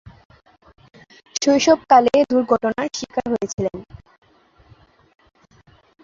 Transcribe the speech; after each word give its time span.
শৈশবকালে 1.41 2.13
দূর্ঘটনার 2.31 2.87
শিকার 2.97 3.25
হয়েছিলেন। 3.33 3.77